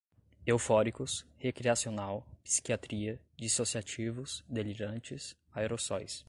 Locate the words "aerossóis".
5.53-6.19